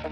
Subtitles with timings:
[0.00, 0.10] Xin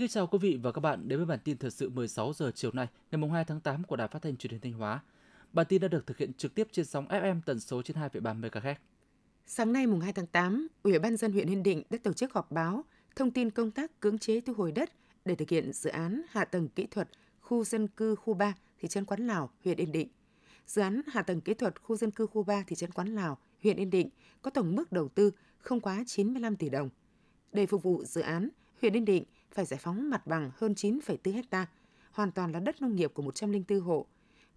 [0.00, 2.50] kính chào quý vị và các bạn đến với bản tin thời sự 16 giờ
[2.54, 5.00] chiều nay, ngày 2 tháng 8 của Đài Phát thanh Truyền hình Thanh Hóa.
[5.52, 8.74] Bản tin đã được thực hiện trực tiếp trên sóng FM tần số 92,3 MHz.
[9.46, 12.32] Sáng nay mùng 2 tháng 8, Ủy ban dân huyện Yên Định đã tổ chức
[12.32, 12.84] họp báo
[13.16, 14.90] thông tin công tác cưỡng chế thu hồi đất
[15.24, 17.08] để thực hiện dự án hạ tầng kỹ thuật
[17.40, 20.08] khu dân cư khu 3 thị trấn Quán Lào, huyện Yên Định.
[20.68, 23.38] Dự án hạ tầng kỹ thuật khu dân cư khu 3 thị trấn Quán Lào,
[23.62, 24.10] huyện Yên Định
[24.42, 26.90] có tổng mức đầu tư không quá 95 tỷ đồng.
[27.52, 28.48] Để phục vụ dự án,
[28.80, 31.66] huyện Yên Định phải giải phóng mặt bằng hơn 9,4 ha,
[32.10, 34.06] hoàn toàn là đất nông nghiệp của 104 hộ.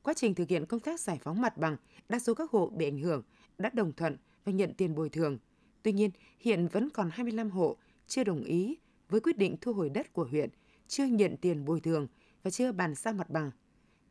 [0.04, 1.78] Quá trình thực hiện công tác giải phóng mặt bằng,
[2.10, 3.24] đa số các hộ bị ảnh hưởng
[3.58, 5.38] đã đồng thuận và nhận tiền bồi thường.
[5.84, 8.78] Tuy nhiên, hiện vẫn còn 25 hộ chưa đồng ý
[9.10, 10.50] với quyết định thu hồi đất của huyện,
[10.88, 12.08] chưa nhận tiền bồi thường
[12.44, 13.52] và chưa bàn giao mặt bằng.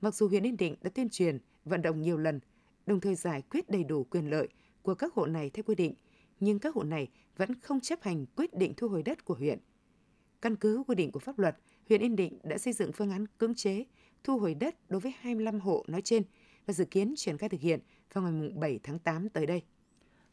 [0.00, 2.40] Mặc dù huyện Yên Định đã tuyên truyền, vận động nhiều lần,
[2.86, 4.48] đồng thời giải quyết đầy đủ quyền lợi
[4.82, 5.94] của các hộ này theo quy định,
[6.40, 9.58] nhưng các hộ này vẫn không chấp hành quyết định thu hồi đất của huyện.
[10.42, 11.56] Căn cứ quy định của pháp luật,
[11.88, 13.84] huyện Yên Định đã xây dựng phương án cưỡng chế
[14.24, 16.22] thu hồi đất đối với 25 hộ nói trên
[16.66, 17.80] và dự kiến triển khai thực hiện
[18.12, 19.62] vào ngày 7 tháng 8 tới đây.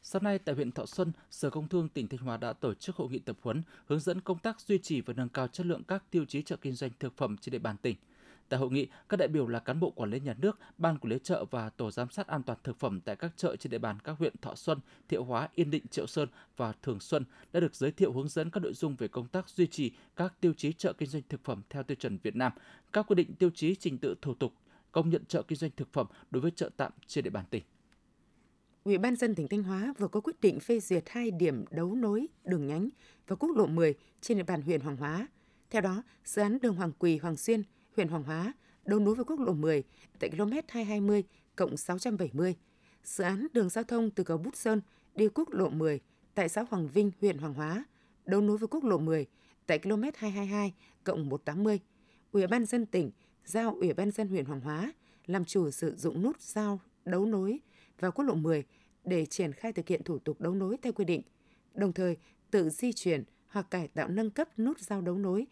[0.01, 2.95] Sáng nay tại huyện Thọ Xuân, Sở Công Thương tỉnh Thanh Hóa đã tổ chức
[2.95, 5.83] hội nghị tập huấn hướng dẫn công tác duy trì và nâng cao chất lượng
[5.83, 7.95] các tiêu chí chợ kinh doanh thực phẩm trên địa bàn tỉnh.
[8.49, 11.11] Tại hội nghị, các đại biểu là cán bộ quản lý nhà nước, ban quản
[11.11, 13.77] lý chợ và tổ giám sát an toàn thực phẩm tại các chợ trên địa
[13.77, 17.59] bàn các huyện Thọ Xuân, Thiệu Hóa, Yên Định, Triệu Sơn và Thường Xuân đã
[17.59, 20.53] được giới thiệu hướng dẫn các nội dung về công tác duy trì các tiêu
[20.53, 22.51] chí chợ kinh doanh thực phẩm theo tiêu chuẩn Việt Nam,
[22.93, 24.53] các quy định tiêu chí trình tự thủ tục
[24.91, 27.63] công nhận chợ kinh doanh thực phẩm đối với chợ tạm trên địa bàn tỉnh.
[28.83, 31.95] Ủy ban dân tỉnh Thanh Hóa vừa có quyết định phê duyệt hai điểm đấu
[31.95, 32.89] nối đường nhánh
[33.27, 35.27] và quốc lộ 10 trên địa bàn huyện Hoàng Hóa.
[35.69, 37.63] Theo đó, dự án đường Hoàng Quỳ Hoàng Xuyên,
[37.97, 38.53] huyện Hoàng Hóa
[38.85, 39.83] đấu nối với quốc lộ 10
[40.19, 41.23] tại km 220
[41.55, 42.55] cộng 670.
[43.03, 44.81] Dự án đường giao thông từ cầu Bút Sơn
[45.15, 45.99] đi quốc lộ 10
[46.35, 47.85] tại xã Hoàng Vinh, huyện Hoàng Hóa
[48.25, 49.25] đấu nối với quốc lộ 10
[49.67, 51.79] tại km 222 cộng 180.
[52.31, 53.11] Ủy ban dân tỉnh
[53.45, 54.93] giao Ủy ban dân huyện Hoàng Hóa
[55.25, 57.59] làm chủ sử dụng nút giao đấu nối
[57.99, 58.63] vào quốc lộ 10
[59.03, 61.21] để triển khai thực hiện thủ tục đấu nối theo quy định,
[61.73, 62.17] đồng thời
[62.51, 65.47] tự di chuyển hoặc cải tạo nâng cấp nút giao đấu nối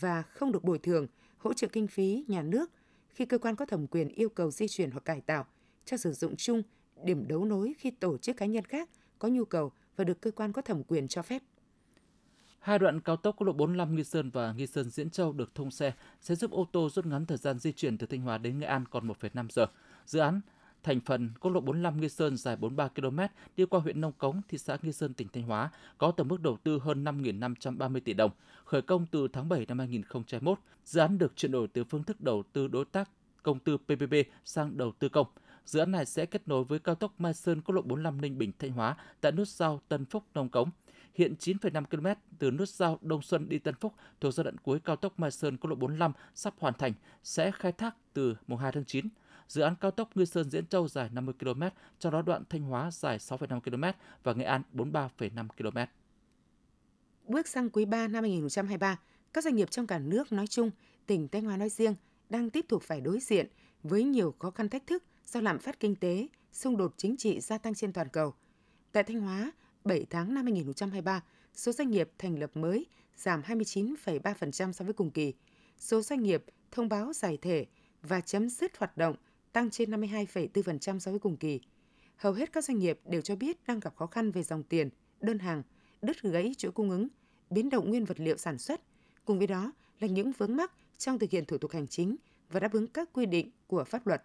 [0.00, 1.06] và không được bồi thường,
[1.40, 2.70] hỗ trợ kinh phí nhà nước
[3.08, 5.46] khi cơ quan có thẩm quyền yêu cầu di chuyển hoặc cải tạo
[5.84, 6.62] cho sử dụng chung
[7.04, 10.30] điểm đấu nối khi tổ chức cá nhân khác có nhu cầu và được cơ
[10.30, 11.42] quan có thẩm quyền cho phép.
[12.58, 15.54] Hai đoạn cao tốc quốc lộ 45 Nghi Sơn và Nghi Sơn Diễn Châu được
[15.54, 18.38] thông xe sẽ giúp ô tô rút ngắn thời gian di chuyển từ Thanh Hóa
[18.38, 19.66] đến Nghệ An còn 1,5 giờ.
[20.06, 20.40] Dự án
[20.82, 23.18] thành phần quốc lộ 45 Nghi Sơn dài 43 km
[23.56, 26.40] đi qua huyện Nông Cống, thị xã Nghi Sơn, tỉnh Thanh Hóa, có tổng mức
[26.40, 28.30] đầu tư hơn 5.530 tỷ đồng,
[28.64, 30.58] khởi công từ tháng 7 năm 2021.
[30.84, 33.10] Dự án được chuyển đổi từ phương thức đầu tư đối tác
[33.42, 34.14] công tư PPP
[34.44, 35.26] sang đầu tư công.
[35.64, 38.38] Dự án này sẽ kết nối với cao tốc Mai Sơn quốc lộ 45 Ninh
[38.38, 40.70] Bình Thanh Hóa tại nút giao Tân Phúc Nông Cống.
[41.14, 42.06] Hiện 9,5 km
[42.38, 45.30] từ nút giao Đông Xuân đi Tân Phúc thuộc giai đoạn cuối cao tốc Mai
[45.30, 46.92] Sơn quốc lộ 45 sắp hoàn thành
[47.22, 49.08] sẽ khai thác từ mùng 2 tháng 9
[49.50, 51.62] dự án cao tốc Nghi Sơn Diễn Châu dài 50 km,
[51.98, 55.78] trong đó đoạn Thanh Hóa dài 6,5 km và Nghệ An 43,5 km.
[57.28, 58.98] Bước sang quý 3 năm 2023,
[59.32, 60.70] các doanh nghiệp trong cả nước nói chung,
[61.06, 61.94] tỉnh Thanh Hóa nói riêng
[62.28, 63.46] đang tiếp tục phải đối diện
[63.82, 67.40] với nhiều khó khăn thách thức do lạm phát kinh tế, xung đột chính trị
[67.40, 68.34] gia tăng trên toàn cầu.
[68.92, 69.52] Tại Thanh Hóa,
[69.84, 71.22] 7 tháng năm 2023,
[71.54, 72.86] số doanh nghiệp thành lập mới
[73.16, 75.34] giảm 29,3% so với cùng kỳ.
[75.78, 77.66] Số doanh nghiệp thông báo giải thể
[78.02, 79.16] và chấm dứt hoạt động
[79.52, 81.60] tăng trên 52,4% so với cùng kỳ.
[82.16, 84.88] Hầu hết các doanh nghiệp đều cho biết đang gặp khó khăn về dòng tiền,
[85.20, 85.62] đơn hàng,
[86.02, 87.08] đứt gãy chuỗi cung ứng,
[87.50, 88.80] biến động nguyên vật liệu sản xuất.
[89.24, 92.16] Cùng với đó là những vướng mắc trong thực hiện thủ tục hành chính
[92.50, 94.22] và đáp ứng các quy định của pháp luật.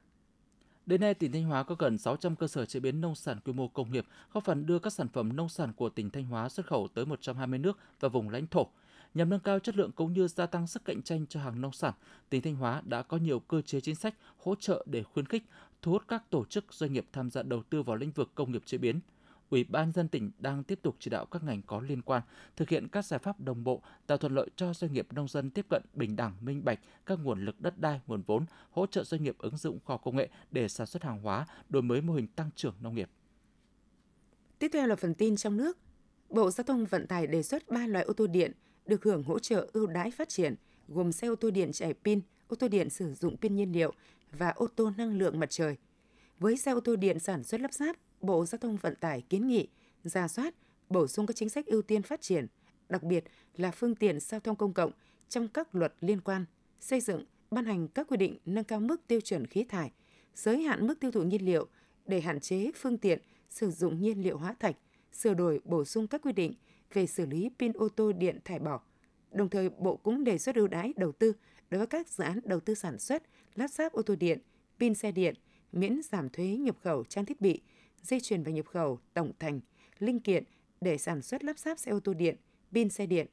[0.85, 3.53] Đến nay, tỉnh Thanh Hóa có gần 600 cơ sở chế biến nông sản quy
[3.53, 6.49] mô công nghiệp, góp phần đưa các sản phẩm nông sản của tỉnh Thanh Hóa
[6.49, 8.67] xuất khẩu tới 120 nước và vùng lãnh thổ.
[9.15, 11.71] Nhằm nâng cao chất lượng cũng như gia tăng sức cạnh tranh cho hàng nông
[11.71, 11.93] sản,
[12.29, 15.43] tỉnh Thanh Hóa đã có nhiều cơ chế chính sách hỗ trợ để khuyến khích,
[15.81, 18.51] thu hút các tổ chức doanh nghiệp tham gia đầu tư vào lĩnh vực công
[18.51, 18.99] nghiệp chế biến.
[19.49, 22.21] Ủy ban dân tỉnh đang tiếp tục chỉ đạo các ngành có liên quan
[22.55, 25.49] thực hiện các giải pháp đồng bộ, tạo thuận lợi cho doanh nghiệp nông dân
[25.49, 29.03] tiếp cận bình đẳng, minh bạch các nguồn lực đất đai, nguồn vốn, hỗ trợ
[29.03, 32.13] doanh nghiệp ứng dụng khoa công nghệ để sản xuất hàng hóa, đổi mới mô
[32.13, 33.09] hình tăng trưởng nông nghiệp.
[34.59, 35.77] Tiếp theo là phần tin trong nước.
[36.29, 38.51] Bộ Giao thông Vận tải đề xuất 3 loại ô tô điện
[38.85, 40.55] được hưởng hỗ trợ ưu đãi phát triển
[40.87, 43.93] gồm xe ô tô điện chạy pin, ô tô điện sử dụng pin nhiên liệu
[44.31, 45.75] và ô tô năng lượng mặt trời.
[46.39, 49.47] Với xe ô tô điện sản xuất lắp ráp, Bộ Giao thông Vận tải kiến
[49.47, 49.67] nghị
[50.03, 50.55] ra soát,
[50.89, 52.47] bổ sung các chính sách ưu tiên phát triển,
[52.89, 53.23] đặc biệt
[53.57, 54.91] là phương tiện giao thông công cộng
[55.29, 56.45] trong các luật liên quan,
[56.79, 59.91] xây dựng, ban hành các quy định nâng cao mức tiêu chuẩn khí thải,
[60.35, 61.67] giới hạn mức tiêu thụ nhiên liệu
[62.05, 64.75] để hạn chế phương tiện sử dụng nhiên liệu hóa thạch,
[65.13, 66.53] sửa đổi bổ sung các quy định
[66.93, 68.81] về xử lý pin ô tô điện thải bỏ.
[69.31, 71.33] Đồng thời, Bộ cũng đề xuất ưu đãi đầu tư
[71.69, 73.23] đối với các dự án đầu tư sản xuất,
[73.55, 74.39] lắp ráp ô tô điện,
[74.79, 75.35] pin xe điện,
[75.71, 77.61] miễn giảm thuế nhập khẩu trang thiết bị,
[78.03, 79.59] dây chuyền và nhập khẩu tổng thành,
[79.99, 80.43] linh kiện
[80.81, 82.35] để sản xuất lắp ráp xe ô tô điện,
[82.73, 83.27] pin xe điện.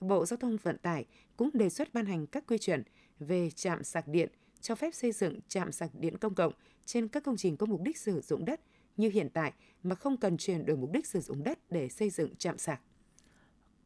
[0.00, 1.06] Bộ Giao thông Vận tải
[1.36, 2.82] cũng đề xuất ban hành các quy chuẩn
[3.18, 4.28] về trạm sạc điện,
[4.60, 6.52] cho phép xây dựng trạm sạc điện công cộng
[6.84, 8.60] trên các công trình có mục đích sử dụng đất
[8.96, 9.52] như hiện tại
[9.82, 12.80] mà không cần chuyển đổi mục đích sử dụng đất để xây dựng trạm sạc.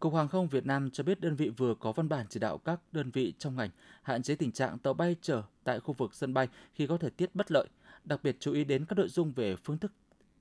[0.01, 2.59] Cục Hàng không Việt Nam cho biết đơn vị vừa có văn bản chỉ đạo
[2.59, 3.71] các đơn vị trong ngành
[4.03, 7.11] hạn chế tình trạng tàu bay chở tại khu vực sân bay khi có thời
[7.11, 7.67] tiết bất lợi,
[8.05, 9.93] đặc biệt chú ý đến các nội dung về phương thức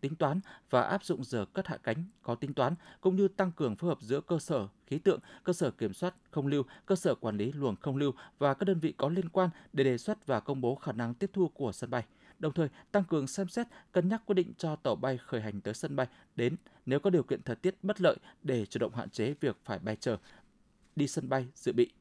[0.01, 0.39] tính toán
[0.69, 3.87] và áp dụng giờ cất hạ cánh có tính toán cũng như tăng cường phối
[3.87, 7.37] hợp giữa cơ sở khí tượng, cơ sở kiểm soát không lưu, cơ sở quản
[7.37, 10.39] lý luồng không lưu và các đơn vị có liên quan để đề xuất và
[10.39, 12.03] công bố khả năng tiếp thu của sân bay.
[12.39, 15.61] Đồng thời, tăng cường xem xét, cân nhắc quyết định cho tàu bay khởi hành
[15.61, 16.55] tới sân bay đến
[16.85, 19.79] nếu có điều kiện thời tiết bất lợi để chủ động hạn chế việc phải
[19.79, 20.17] bay chờ
[20.95, 21.91] đi sân bay dự bị.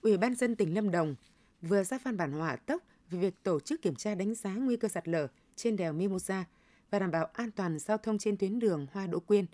[0.00, 1.14] Ủy ban dân tỉnh Lâm Đồng
[1.62, 4.76] vừa ra văn bản hỏa tốc về việc tổ chức kiểm tra đánh giá nguy
[4.76, 5.26] cơ sạt lở
[5.56, 6.44] trên đèo Mimosa
[6.90, 9.46] và đảm bảo an toàn giao thông trên tuyến đường Hoa Đỗ Quyên.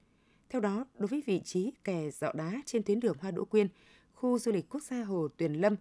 [0.49, 3.69] Theo đó, đối với vị trí kè dọ đá trên tuyến đường Hoa Đỗ Quyên,
[4.15, 5.77] khu du lịch quốc gia Hồ Tuyền Lâm,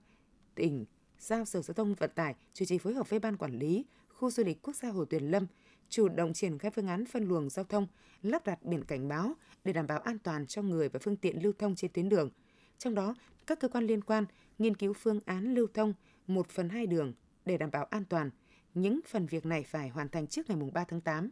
[0.56, 0.86] tỉnh
[1.20, 4.30] giao Sở Giao thông Vận tải chủ trì phối hợp với Ban Quản lý khu
[4.30, 5.48] du lịch quốc gia Hồ Tuyền Lâm
[5.90, 7.88] chủ động triển khai phương án phân luồng giao thông,
[8.22, 9.34] lắp đặt biển cảnh báo
[9.64, 12.30] để đảm bảo an toàn cho người và phương tiện lưu thông trên tuyến đường.
[12.78, 13.16] Trong đó,
[13.48, 14.26] các cơ quan liên quan
[14.58, 15.94] nghiên cứu phương án lưu thông
[16.28, 17.14] 1 phần 2 đường
[17.46, 18.30] để đảm bảo an toàn.
[18.74, 21.30] Những phần việc này phải hoàn thành trước ngày 3 tháng 8.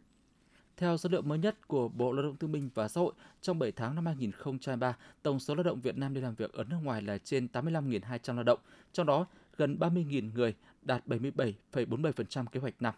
[0.76, 3.58] Theo số liệu mới nhất của Bộ Lao động Thương binh và Xã hội, trong
[3.58, 6.76] 7 tháng năm 2023, tổng số lao động Việt Nam đi làm việc ở nước
[6.82, 8.58] ngoài là trên 85.200 lao động,
[8.92, 9.26] trong đó
[9.58, 12.94] gần 30.000 người, đạt 77,47% kế hoạch năm.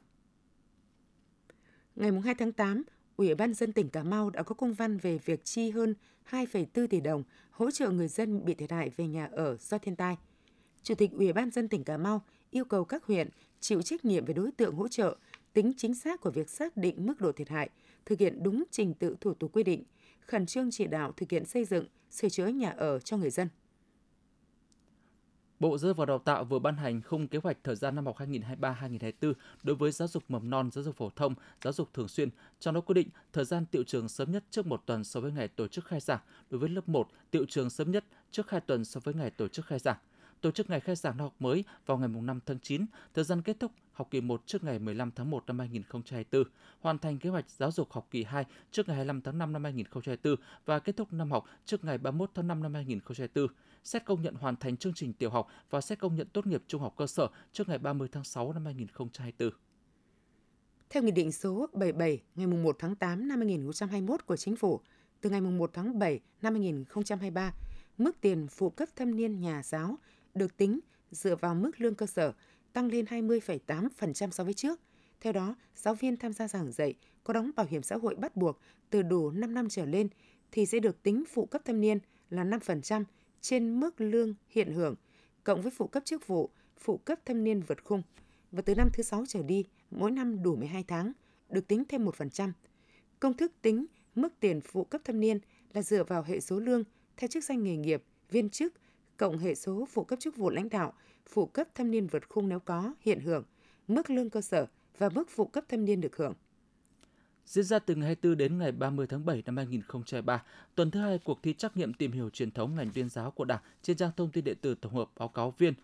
[1.96, 2.82] Ngày 2 tháng 8,
[3.16, 5.94] Ủy ban dân tỉnh Cà Mau đã có công văn về việc chi hơn
[6.30, 9.96] 2,4 tỷ đồng hỗ trợ người dân bị thiệt hại về nhà ở do thiên
[9.96, 10.16] tai.
[10.82, 13.28] Chủ tịch Ủy ban dân tỉnh Cà Mau yêu cầu các huyện
[13.60, 15.16] chịu trách nhiệm về đối tượng hỗ trợ,
[15.52, 17.70] tính chính xác của việc xác định mức độ thiệt hại,
[18.06, 19.84] thực hiện đúng trình tự thủ tục quy định,
[20.20, 23.48] khẩn trương chỉ đạo thực hiện xây dựng, sửa chữa nhà ở cho người dân.
[25.60, 28.06] Bộ Giáo dục và Đào tạo vừa ban hành khung kế hoạch thời gian năm
[28.06, 31.34] học 2023-2024 đối với giáo dục mầm non, giáo dục phổ thông,
[31.64, 32.28] giáo dục thường xuyên,
[32.60, 35.32] trong đó quy định thời gian tiệu trường sớm nhất trước một tuần so với
[35.32, 36.20] ngày tổ chức khai giảng,
[36.50, 39.48] đối với lớp 1 tiệu trường sớm nhất trước 2 tuần so với ngày tổ
[39.48, 39.96] chức khai giảng.
[40.40, 43.42] Tổ chức ngày khai giảng năm học mới vào ngày 5 tháng 9, thời gian
[43.42, 46.44] kết thúc học kỳ 1 trước ngày 15 tháng 1 năm 2024,
[46.80, 49.64] hoàn thành kế hoạch giáo dục học kỳ 2 trước ngày 25 tháng 5 năm
[49.64, 50.36] 2024
[50.66, 53.46] và kết thúc năm học trước ngày 31 tháng 5 năm 2024
[53.84, 56.62] xét công nhận hoàn thành chương trình tiểu học và xét công nhận tốt nghiệp
[56.66, 59.50] trung học cơ sở trước ngày 30 tháng 6 năm 2024.
[60.90, 64.80] Theo Nghị định số 77 ngày 1 tháng 8 năm 2021 của Chính phủ,
[65.20, 67.54] từ ngày 1 tháng 7 năm 2023,
[67.98, 69.98] mức tiền phụ cấp thâm niên nhà giáo
[70.34, 70.80] được tính
[71.10, 72.32] dựa vào mức lương cơ sở
[72.72, 74.80] tăng lên 20,8% so với trước.
[75.20, 76.94] Theo đó, giáo viên tham gia giảng dạy
[77.24, 78.58] có đóng bảo hiểm xã hội bắt buộc
[78.90, 80.08] từ đủ 5 năm trở lên
[80.52, 81.98] thì sẽ được tính phụ cấp thâm niên
[82.30, 83.04] là 5%
[83.40, 84.94] trên mức lương hiện hưởng,
[85.44, 88.02] cộng với phụ cấp chức vụ, phụ cấp thâm niên vượt khung.
[88.52, 91.12] Và từ năm thứ 6 trở đi, mỗi năm đủ 12 tháng,
[91.48, 92.52] được tính thêm 1%.
[93.20, 95.38] Công thức tính mức tiền phụ cấp thâm niên
[95.72, 96.84] là dựa vào hệ số lương
[97.16, 98.74] theo chức danh nghề nghiệp, viên chức,
[99.16, 100.92] cộng hệ số phụ cấp chức vụ lãnh đạo,
[101.26, 103.44] phụ cấp thâm niên vượt khung nếu có, hiện hưởng,
[103.88, 104.66] mức lương cơ sở
[104.98, 106.34] và mức phụ cấp thâm niên được hưởng
[107.46, 110.42] diễn ra từ ngày 24 đến ngày 30 tháng 7 năm 2023,
[110.74, 113.44] tuần thứ hai cuộc thi trắc nghiệm tìm hiểu truyền thống ngành tuyên giáo của
[113.44, 115.74] Đảng trên trang thông tin điện tử tổng hợp báo cáo viên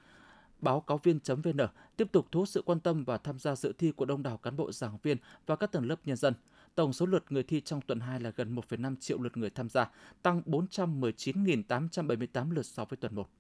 [0.61, 3.93] báo cáo viên.vn tiếp tục thu hút sự quan tâm và tham gia dự thi
[3.93, 6.35] của đông đảo cán bộ giảng viên và các tầng lớp nhân dân.
[6.75, 9.69] Tổng số lượt người thi trong tuần 2 là gần 1,5 triệu lượt người tham
[9.69, 9.91] gia,
[10.23, 13.31] tăng 419.878 lượt so với tuần 1.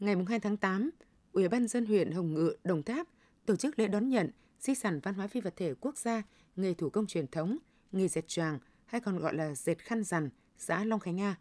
[0.00, 0.90] Ngày 2 tháng 8,
[1.32, 3.06] Ủy ban dân huyện Hồng Ngự, Đồng Tháp
[3.46, 4.30] tổ chức lễ đón nhận
[4.60, 6.22] di sản văn hóa phi vật thể quốc gia
[6.56, 7.58] nghề thủ công truyền thống,
[7.92, 11.36] nghề dệt choàng hay còn gọi là dệt khăn rằn, xã Long Khánh Nga.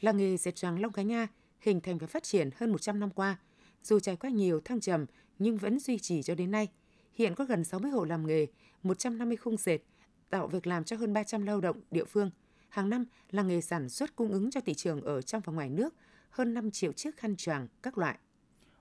[0.00, 1.28] Là nghề dệt choàng Long Khánh Nga
[1.60, 3.38] hình thành và phát triển hơn 100 năm qua,
[3.82, 5.06] dù trải qua nhiều thăng trầm
[5.38, 6.68] nhưng vẫn duy trì cho đến nay.
[7.12, 8.46] Hiện có gần 60 hộ làm nghề,
[8.82, 9.78] 150 khung dệt,
[10.30, 12.30] tạo việc làm cho hơn 300 lao động địa phương.
[12.68, 15.68] Hàng năm là nghề sản xuất cung ứng cho thị trường ở trong và ngoài
[15.68, 15.94] nước,
[16.30, 18.18] hơn 5 triệu chiếc khăn choàng các loại.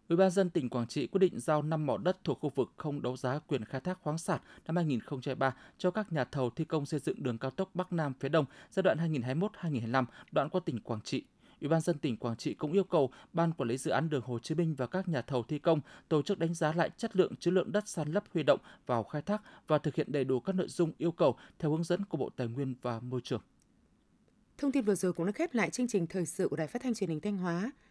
[0.10, 2.72] Ủy ban dân tỉnh Quảng Trị quyết định giao 5 mỏ đất thuộc khu vực
[2.78, 6.66] không đấu giá quyền khai thác khoáng sản năm 2023 cho các nhà thầu thi
[6.66, 10.62] công xây dựng đường cao tốc Bắc Nam phía Đông giai đoạn 2021-2025 đoạn qua
[10.66, 11.24] tỉnh Quảng Trị.
[11.62, 14.22] Ủy ban dân tỉnh Quảng Trị cũng yêu cầu Ban Quản lý Dự án đường
[14.22, 17.16] Hồ Chí Minh và các nhà thầu thi công tổ chức đánh giá lại chất
[17.16, 20.24] lượng chứa lượng đất san lấp huy động vào khai thác và thực hiện đầy
[20.24, 23.22] đủ các nội dung yêu cầu theo hướng dẫn của Bộ Tài nguyên và Môi
[23.22, 23.42] trường.
[24.58, 26.82] Thông tin vừa rồi cũng đã khép lại chương trình thời sự của Đài Phát
[26.82, 27.72] thanh Truyền hình Thanh Hóa.